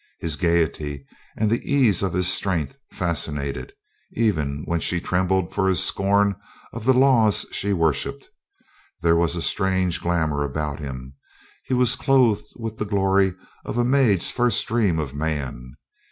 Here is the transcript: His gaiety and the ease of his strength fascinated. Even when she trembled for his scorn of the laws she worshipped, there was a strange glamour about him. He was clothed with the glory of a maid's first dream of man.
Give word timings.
His 0.19 0.35
gaiety 0.35 1.05
and 1.37 1.51
the 1.51 1.61
ease 1.63 2.01
of 2.01 2.13
his 2.13 2.27
strength 2.27 2.75
fascinated. 2.91 3.71
Even 4.13 4.63
when 4.65 4.79
she 4.79 4.99
trembled 4.99 5.53
for 5.53 5.67
his 5.67 5.83
scorn 5.83 6.35
of 6.73 6.85
the 6.85 6.93
laws 6.95 7.45
she 7.51 7.71
worshipped, 7.71 8.27
there 9.03 9.15
was 9.15 9.35
a 9.35 9.43
strange 9.43 10.01
glamour 10.01 10.43
about 10.43 10.79
him. 10.79 11.13
He 11.65 11.75
was 11.75 11.95
clothed 11.95 12.51
with 12.55 12.77
the 12.77 12.85
glory 12.85 13.35
of 13.63 13.77
a 13.77 13.85
maid's 13.85 14.31
first 14.31 14.65
dream 14.67 14.97
of 14.97 15.13
man. 15.13 15.75